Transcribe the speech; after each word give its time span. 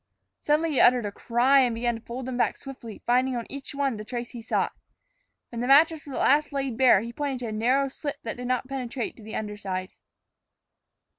Suddenly 0.41 0.71
he 0.71 0.79
uttered 0.79 1.05
a 1.05 1.11
cry 1.11 1.59
and 1.59 1.75
began 1.75 1.93
to 1.93 2.01
fold 2.01 2.25
them 2.25 2.35
back 2.35 2.57
swiftly, 2.57 3.03
finding 3.05 3.35
on 3.35 3.45
each 3.51 3.71
the 3.73 4.03
trace 4.03 4.31
he 4.31 4.41
sought. 4.41 4.71
When 5.49 5.61
the 5.61 5.67
mattress 5.67 6.07
was 6.07 6.15
at 6.15 6.23
last 6.23 6.51
laid 6.51 6.75
bare, 6.75 7.01
he 7.01 7.13
pointed 7.13 7.37
to 7.41 7.49
a 7.49 7.51
narrow 7.51 7.87
slit 7.87 8.17
that 8.23 8.37
did 8.37 8.47
not 8.47 8.67
penetrate 8.67 9.15
to 9.17 9.21
the 9.23 9.35
under 9.35 9.57
side. 9.57 9.89